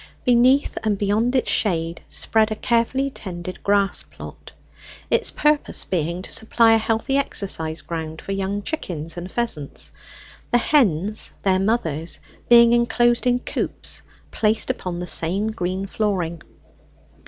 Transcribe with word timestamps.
Beneath 0.25 0.79
and 0.83 0.97
beyond 0.97 1.35
its 1.35 1.51
shade 1.51 2.01
spread 2.09 2.49
a 2.51 2.55
carefully 2.55 3.11
tended 3.11 3.61
grass 3.61 4.01
plot, 4.01 4.51
its 5.11 5.29
purpose 5.29 5.83
being 5.83 6.23
to 6.23 6.33
supply 6.33 6.73
a 6.73 6.79
healthy 6.79 7.17
exercise 7.17 7.83
ground 7.83 8.19
for 8.19 8.31
young 8.31 8.63
chickens 8.63 9.15
and 9.15 9.31
pheasants; 9.31 9.91
the 10.49 10.57
hens, 10.57 11.33
their 11.43 11.59
mothers, 11.59 12.19
being 12.49 12.73
enclosed 12.73 13.27
in 13.27 13.41
coops 13.41 14.01
placed 14.31 14.71
upon 14.71 14.97
the 14.97 15.05
same 15.05 15.49
green 15.51 15.85
flooring. 15.85 16.41